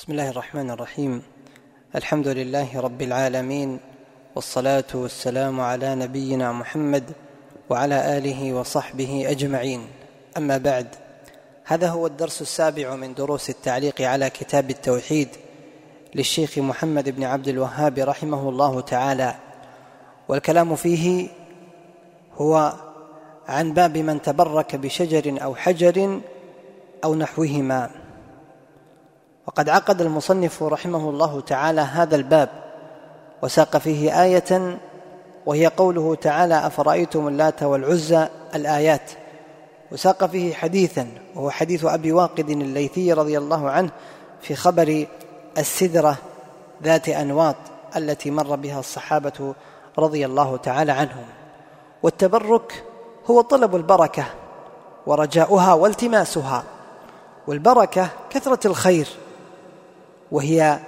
[0.00, 1.22] بسم الله الرحمن الرحيم.
[1.94, 3.80] الحمد لله رب العالمين
[4.34, 7.04] والصلاة والسلام على نبينا محمد
[7.70, 9.80] وعلى آله وصحبه أجمعين.
[10.36, 10.86] أما بعد
[11.64, 15.28] هذا هو الدرس السابع من دروس التعليق على كتاب التوحيد
[16.14, 19.34] للشيخ محمد بن عبد الوهاب رحمه الله تعالى.
[20.28, 21.28] والكلام فيه
[22.36, 22.72] هو
[23.48, 26.20] عن باب من تبرك بشجر أو حجر
[27.04, 27.90] أو نحوهما.
[29.50, 32.48] وقد عقد المصنف رحمه الله تعالى هذا الباب
[33.42, 34.78] وساق فيه آية
[35.46, 39.10] وهي قوله تعالى أفرأيتم اللات والعزى الآيات؟
[39.92, 43.90] وساق فيه حديثا وهو حديث أبي واقد الليثي رضي الله عنه
[44.40, 45.06] في خبر
[45.58, 46.16] السدرة
[46.82, 47.56] ذات أنواط
[47.96, 49.54] التي مر بها الصحابة
[49.98, 51.24] رضي الله تعالى عنهم.
[52.02, 52.84] والتبرك
[53.30, 54.24] هو طلب البركة
[55.06, 56.64] ورجاؤها والتماسها
[57.46, 59.08] والبركة كثرة الخير.
[60.32, 60.78] وهي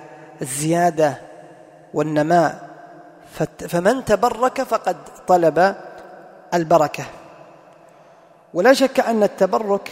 [0.43, 1.21] الزيادة
[1.95, 2.71] والنماء.
[3.69, 5.75] فمن تبرك فقد طلب
[6.55, 7.05] البركة.
[8.55, 9.91] ولا شك أن التبرك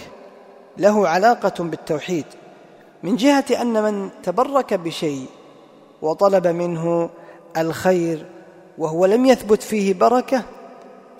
[0.78, 2.24] له علاقة بالتوحيد
[3.02, 5.26] من جهة أن من تبرك بشيء
[6.02, 7.10] وطلب منه
[7.56, 8.26] الخير
[8.78, 10.42] وهو لم يثبت فيه بركة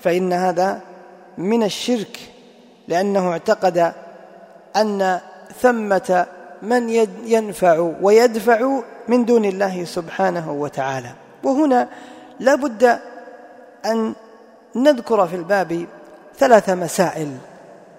[0.00, 0.80] فإن هذا
[1.38, 2.18] من الشرك
[2.88, 3.92] لأنه اعتقد
[4.76, 5.20] أن
[5.60, 6.26] ثمة
[6.62, 6.88] من
[7.24, 11.10] ينفع ويدفع من دون الله سبحانه وتعالى.
[11.44, 11.88] وهنا
[12.40, 12.98] لا بد
[13.86, 14.14] أن
[14.76, 15.86] نذكر في الباب
[16.38, 17.36] ثلاث مسائل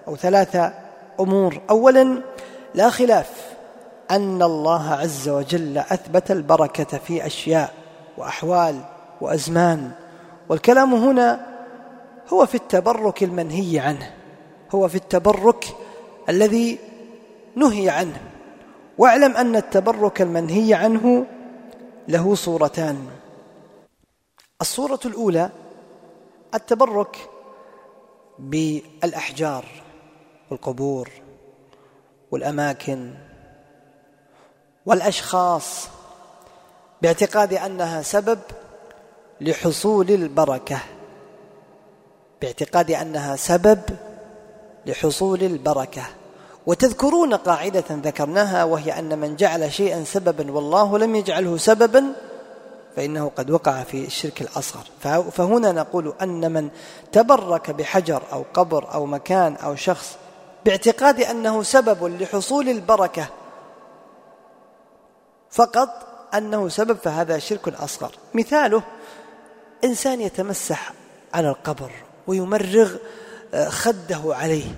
[0.08, 0.72] أو ثلاث
[1.20, 1.60] أمور.
[1.70, 2.22] أولا
[2.74, 3.30] لا خلاف
[4.10, 7.72] أن الله عز وجل أثبت البركة في أشياء
[8.18, 8.80] وأحوال
[9.20, 9.90] وأزمان.
[10.48, 11.46] والكلام هنا
[12.32, 14.10] هو في التبرك المنهي عنه
[14.74, 15.64] هو في التبرك
[16.28, 16.78] الذي
[17.56, 18.20] نهي عنه.
[18.98, 21.26] واعلم أن التبرك المنهي عنه
[22.08, 23.06] له صورتان.
[24.60, 25.50] الصورة الأولى
[26.54, 27.16] التبرك
[28.38, 29.64] بالأحجار
[30.50, 31.10] والقبور
[32.30, 33.14] والأماكن
[34.86, 35.88] والأشخاص
[37.02, 38.38] باعتقاد أنها سبب
[39.40, 40.78] لحصول البركة
[42.42, 43.80] باعتقاد أنها سبب
[44.86, 46.02] لحصول البركة.
[46.66, 52.12] وتذكرون قاعدة ذكرناها وهي أن من جعل شيئا سببا والله لم يجعله سببا
[52.96, 54.84] فإنه قد وقع في الشرك الأصغر.
[55.30, 56.68] فهنا نقول أن من
[57.12, 60.16] تبرك بحجر أو قبر أو مكان أو شخص
[60.64, 63.26] باعتقاد أنه سبب لحصول البركة
[65.50, 65.88] فقط
[66.34, 68.12] أنه سبب فهذا شرك أصغر.
[68.34, 68.82] مثاله
[69.84, 70.92] إنسان يتمسح
[71.34, 71.90] على القبر
[72.26, 72.96] ويمرغ
[73.54, 74.74] آه، خده عليه.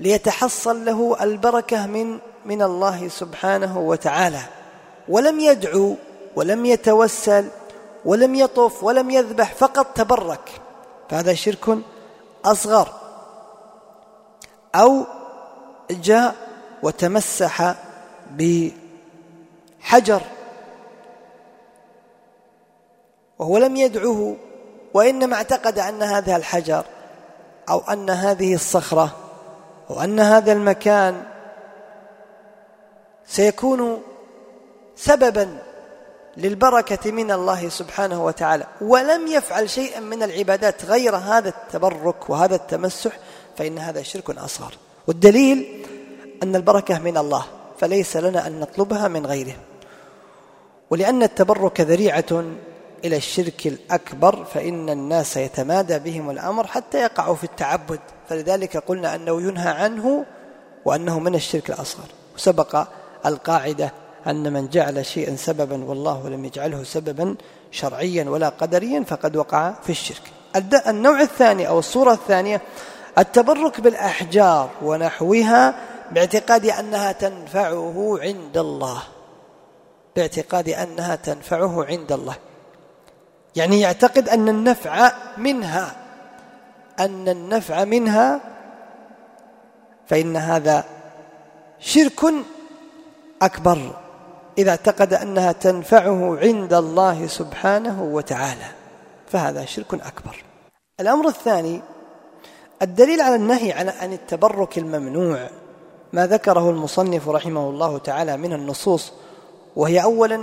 [0.00, 4.42] ليتحصل له البركة من من الله سبحانه وتعالى.
[5.08, 5.94] ولم يدعو
[6.36, 7.48] ولم يتوسل
[8.04, 10.60] ولم يطف ولم يذبح فقط تبرك.
[11.10, 11.78] فهذا شرك
[12.44, 12.88] أصغر.
[14.74, 15.04] أو
[15.90, 16.34] جاء
[16.82, 17.74] وتمسح
[18.30, 20.22] بحجر.
[23.38, 24.36] وهو لم يدعه
[24.94, 26.84] وإنما اعتقد أن هذا الحجر
[27.68, 29.25] أو أن هذه الصخرة
[29.88, 31.22] وأن هذا المكان
[33.26, 34.02] سيكون
[34.96, 35.58] سببا
[36.36, 38.66] للبركة من الله سبحانه وتعالى.
[38.80, 43.12] ولم يفعل شيئا من العبادات غير هذا التبرك وهذا التمسح
[43.56, 44.74] فإن هذا شرك أصغر.
[45.06, 45.86] والدليل
[46.42, 47.44] أن البركة من الله
[47.78, 49.56] فليس لنا أن نطلبها من غيره.
[50.90, 52.44] ولأن التبرك ذريعة
[53.04, 58.00] إلى الشرك الأكبر فإن الناس يتمادى بهم الأمر حتى يقعوا في التعبد.
[58.28, 60.24] فلذلك قلنا أنه ينهى عنه
[60.84, 62.06] وأنه من الشرك الأصغر.
[62.36, 62.86] وسبق
[63.26, 63.92] القاعدة
[64.26, 67.36] أن من جعل شيئا سببا والله لم يجعله سببا
[67.70, 70.22] شرعيا ولا قدريا فقد وقع في الشرك.
[70.86, 72.60] النوع الثاني أو الصورة الثانية
[73.18, 75.74] التبرك بالأحجار ونحوها
[76.12, 79.02] باعتقاد أنها تنفعه عند الله.
[80.16, 82.36] باعتقاد أنها تنفعه عند الله.
[83.56, 85.96] يعني يعتقد أن النفع منها
[87.00, 88.40] أن النفع منها
[90.06, 90.84] فإن هذا
[91.78, 92.20] شرك
[93.42, 93.78] أكبر
[94.58, 98.66] إذا اعتقد أنها تنفعه عند الله سبحانه وتعالى
[99.28, 100.44] فهذا شرك أكبر.
[101.00, 101.80] الأمر الثاني
[102.82, 105.48] الدليل على النهي عن التبرك الممنوع
[106.12, 109.12] ما ذكره المصنف رحمه الله تعالى من النصوص
[109.76, 110.40] وهي أولا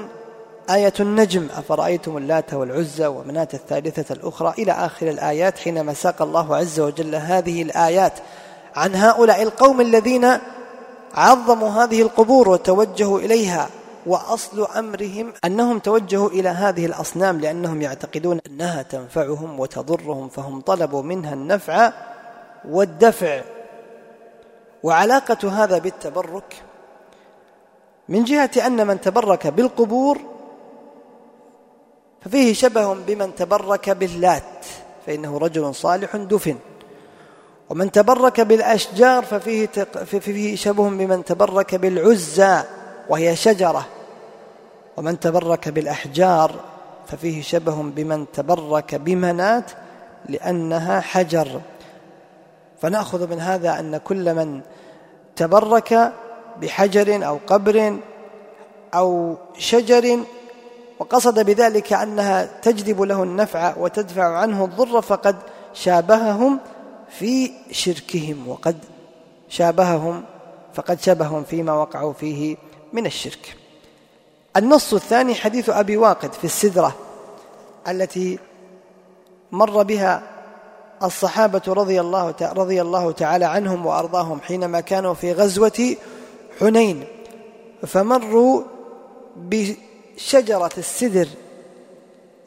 [0.69, 6.80] آية النجم أفرأيتم اللات والعزى ومناة الثالثة الأخرى إلى آخر الآيات حينما ساق الله عز
[6.80, 8.13] وجل هذه الآيات
[8.75, 10.38] عن هؤلاء القوم الذين
[11.13, 13.69] عظموا هذه القبور وتوجهوا إليها
[14.06, 21.33] وأصل أمرهم أنهم توجهوا إلى هذه الأصنام لأنهم يعتقدون أنها تنفعهم وتضرهم فهم طلبوا منها
[21.33, 21.92] النفع
[22.69, 23.42] والدفع.
[24.83, 26.63] وعلاقة هذا بالتبرك
[28.10, 30.32] من جهة أن من تبرك بالقبور
[32.25, 34.65] ففيه شبه بمن تبرك باللات
[35.05, 36.55] فإنه رجل صالح دفن.
[37.69, 39.67] ومن تبرك بالأشجار ففيه,
[40.05, 42.63] ففيه شبه بمن تبرك بالعزى
[43.09, 43.85] وهي شجرة.
[44.97, 46.51] ومن تبرك بالأحجار
[47.07, 49.71] ففيه شبه بمن تبرك بمنات
[50.29, 51.61] لأنها حجر.
[52.81, 54.61] فنأخذ من هذا أن كل من
[55.35, 56.13] تبرك
[56.61, 57.97] بحجر أو قبر
[58.93, 60.19] أو شجر
[60.99, 65.35] وقصد بذلك أنها تجلب له النفع وتدفع عنه الضر فقد
[65.73, 66.59] شابههم
[67.09, 68.77] في شركهم وقد
[69.49, 70.23] شابههم
[70.73, 72.57] فقد شبههم فيما وقعوا فيه
[72.93, 73.55] من الشرك.
[74.57, 76.95] النص الثاني حديث أبي واقد في السدرة
[77.87, 78.39] التي
[79.51, 80.23] مر بها
[81.03, 85.95] الصحابة رضي الله رضي الله تعالى عنهم وأرضاهم حينما كانوا في غزوة
[86.59, 87.03] حنين
[87.87, 88.63] فمروا
[90.15, 91.27] بشجرة السدر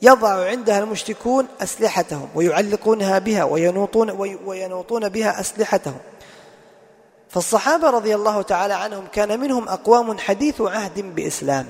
[0.02, 4.10] يضع عندها المشركون أسلحتهم ويعلقونها بها وينوطون,
[4.46, 5.98] وينوطون بها أسلحتهم.
[7.28, 11.66] فالصحابة رضي الله تعالى عنهم كان منهم أقوام حديث عهد بإسلام.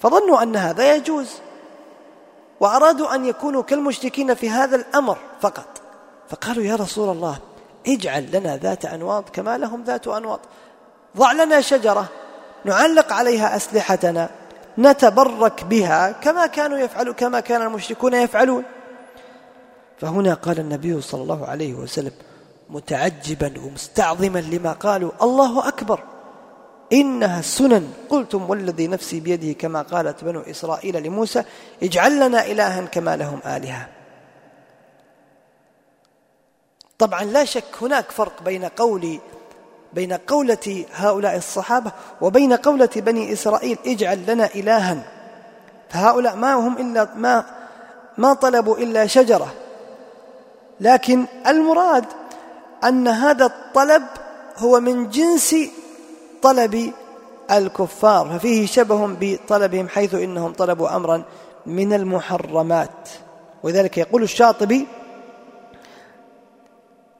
[0.00, 1.28] فظنوا أن هذا يجوز
[2.60, 5.80] وأرادوا أن يكونوا كالمشركين في هذا الأمر فقط.
[6.28, 7.38] فقالوا يا رسول الله
[7.86, 10.40] اجعل لنا ذات أنواط كما لهم ذات أنواط.
[11.16, 12.08] ضع لنا شجرة
[12.64, 14.30] نعلق عليها أسلحتنا.
[14.78, 18.64] نتبرك بها كما كانوا يفعلوا كما كان المشركون يفعلون.
[19.98, 22.12] فهنا قال النبي صلى الله عليه وسلم
[22.70, 26.00] متعجبا ومستعظما لما قالوا الله أكبر
[26.92, 31.42] إنها السنن قلتم والذي نفسي بيده كما قالت بنو إسرائيل لموسى
[31.82, 33.88] اجعل لنا إلها كما لهم آلهة.
[36.98, 39.18] طبعا لا شك هناك فرق بين قول
[39.92, 45.02] بين قولة هؤلاء الصحابة وبين قولة بني إسرائيل اجعل لنا إلها.
[45.88, 47.44] فهؤلاء ما هم إلا ما
[48.18, 49.54] ما طلبوا إلا شجرة.
[50.80, 52.04] لكن المراد
[52.84, 54.02] أن هذا الطلب
[54.56, 55.56] هو من جنس
[56.42, 56.92] طلب
[57.50, 61.22] الكفار ففيه شبه بطلبهم حيث إنهم طلبوا أمرا
[61.66, 63.08] من المحرمات.
[63.62, 64.86] ولذلك يقول الشاطبي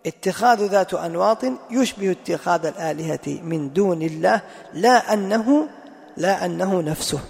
[0.08, 4.40] اتخاذ ذات أنواط يشبه اتخاذ الآلهة من دون الله
[4.74, 5.68] لا أنه
[6.16, 7.20] لا أنه نفسه.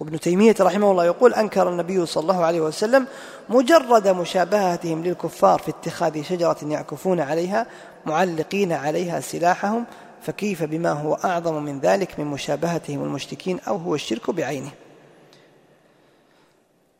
[0.00, 3.06] وابن تيمية رحمه الله يقول أنكر النبي صلى الله عليه وسلم
[3.48, 7.66] مجرد مشابهتهم للكفار في اتخاذ شجرة يعكفون عليها
[8.06, 9.84] معلقين عليها سلاحهم
[10.22, 14.70] فكيف بما هو أعظم من ذلك من مشابهتهم المشركين أو هو الشرك بعينه؟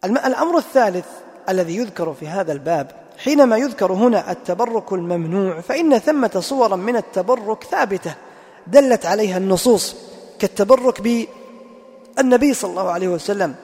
[0.05, 1.07] الأمر الثالث
[1.49, 7.65] الذي يذكر في هذا الباب حينما يذكر هنا التبرك الممنوع فإن ثمة صورا من التبرك
[7.65, 8.15] ثابتة
[8.67, 9.97] دلت عليها النصوص
[10.39, 13.55] كالتبرك بالنبي صلى الله عليه وسلم.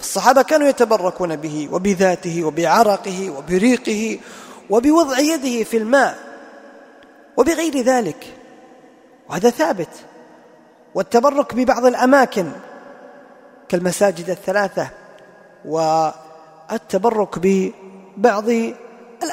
[0.00, 4.18] الصحابة كانوا يتبركون به وبذاته وبعرقه وبريقه
[4.70, 6.18] وبوضع يده في الماء
[7.36, 8.26] وبغير ذلك.
[9.28, 9.88] وهذا ثابت.
[10.94, 12.50] والتبرك ببعض الأماكن
[13.68, 14.88] كالمساجد الثلاثة
[15.64, 18.44] والتبرك ببعض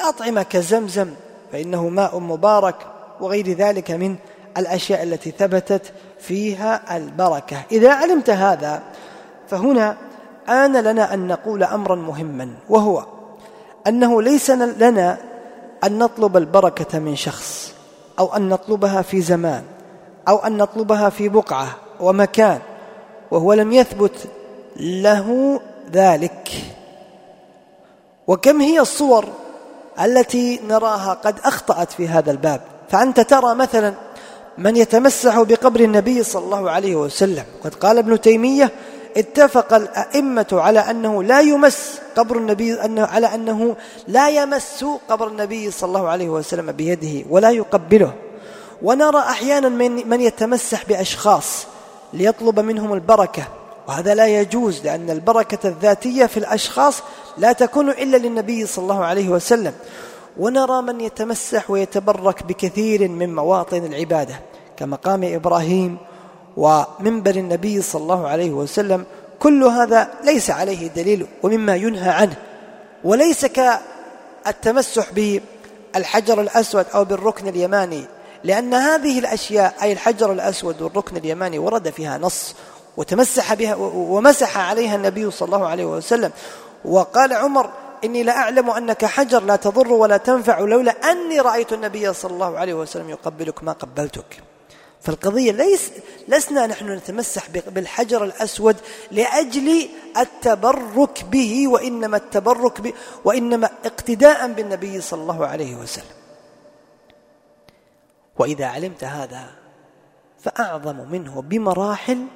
[0.00, 1.08] الأطعمة كزمزم
[1.52, 2.76] فإنه ماء مبارك
[3.20, 4.16] وغير ذلك من
[4.58, 7.56] الأشياء التي ثبتت فيها البركة.
[7.72, 8.82] إذا علمت هذا
[9.48, 9.96] فهنا
[10.48, 13.04] آن لنا أن نقول أمرا مهما وهو
[13.86, 15.18] أنه ليس لنا
[15.84, 17.74] أن نطلب البركة من شخص
[18.18, 19.62] أو أن نطلبها في زمان
[20.28, 21.68] أو أن نطلبها في بقعة
[22.00, 22.58] ومكان
[23.30, 24.28] وهو لم يثبت
[24.76, 25.60] له
[25.92, 26.48] ذلك.
[28.26, 29.24] وكم هي الصور
[30.00, 32.60] التي نراها قد أخطأت في هذا الباب.
[32.90, 33.94] فأنت ترى مثلا
[34.58, 37.44] من يتمسح بقبر النبي صلى الله عليه وسلم.
[37.64, 38.70] قد قال ابن تيمية
[39.16, 43.76] اتفق الأئمة على أنه لا يمس قبر النبي أنه على أنه
[44.08, 48.12] لا يمس قبر النبي صلى الله عليه وسلم بيده ولا يقبله.
[48.82, 51.66] ونرى أحيانا من, من يتمسح بأشخاص
[52.12, 53.42] ليطلب منهم البركة.
[53.88, 57.02] وهذا لا يجوز لأن البركة الذاتية في الأشخاص
[57.38, 59.72] لا تكون إلا للنبي صلى الله عليه وسلم.
[60.38, 64.40] ونرى من يتمسح ويتبرك بكثير من مواطن العبادة
[64.76, 65.96] كمقام إبراهيم
[66.56, 69.04] ومنبر النبي صلى الله عليه وسلم.
[69.38, 72.36] كل هذا ليس عليه دليل ومما ينهى عنه
[73.04, 78.04] وليس كالتمسح بالحجر الأسود أو بالركن اليماني
[78.44, 82.54] لأن هذه الأشياء أي الحجر الأسود والركن اليماني ورد فيها نص
[82.96, 86.30] وتمسح بها ومسح عليها النبي صلى الله عليه وسلم.
[86.84, 87.70] وقال عمر
[88.04, 92.74] إني لأعلم أنك حجر لا تضر ولا تنفع لولا أني رأيت النبي صلى الله عليه
[92.74, 94.42] وسلم يقبلك ما قبلتك.
[95.00, 95.90] فالقضية ليس
[96.28, 98.76] لسنا نحن نتمسح بالحجر الأسود
[99.10, 102.92] لأجل التبرك به وإنما التبرك به
[103.24, 106.16] وإنما اقتداء بالنبي صلى الله عليه وسلم.
[108.38, 109.50] وإذا علمت هذا
[110.40, 112.26] فأعظم منه بمراحل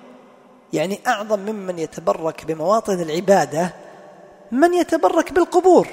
[0.73, 3.75] يعني أعظم ممن يتبرك بمواطن العبادة
[4.52, 5.88] من يتبرك بالقبور.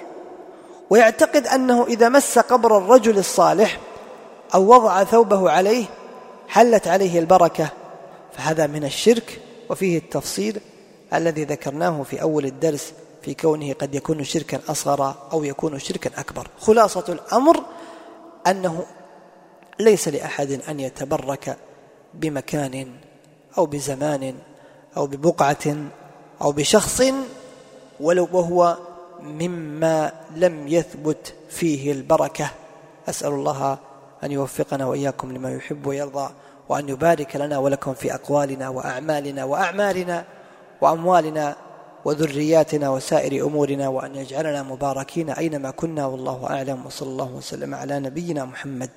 [0.89, 3.79] ويعتقد أنه إذا مس قبر الرجل الصالح
[4.55, 5.85] أو وضع ثوبه عليه
[6.47, 7.69] حلت عليه البركة.
[8.33, 10.61] فهذا من الشرك وفيه التفصيل
[11.13, 16.47] الذي ذكرناه في أول الدرس في كونه قد يكون شركا أصغر أو يكون شركا أكبر.
[16.59, 17.63] خلاصة الأمر
[18.47, 18.85] أنه
[19.79, 21.57] ليس لأحد أن يتبرك
[22.13, 22.87] بمكان
[23.57, 24.35] أو بزمان
[24.97, 25.75] أو ببقعة
[26.41, 27.01] أو بشخص
[27.99, 28.77] ولو وهو
[29.21, 32.51] مما لم يثبت فيه البركة.
[33.09, 33.77] أسأل الله
[34.23, 36.29] أن يوفقنا وإياكم لما يحب ويرضى
[36.69, 40.25] وأن يبارك لنا ولكم في أقوالنا وأعمالنا وأعمالنا
[40.81, 41.55] وأموالنا
[42.05, 48.45] وذرياتنا وسائر أمورنا وأن يجعلنا مباركين أينما كنا والله أعلم وصلى الله وسلم على نبينا
[48.45, 48.89] محمد.